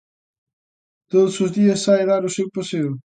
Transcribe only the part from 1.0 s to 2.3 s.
Todos os días sae dar